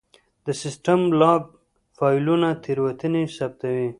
د 0.45 0.47
سیسټم 0.61 1.01
لاګ 1.21 1.41
فایلونه 1.97 2.49
تېروتنې 2.63 3.23
ثبتوي. 3.37 3.87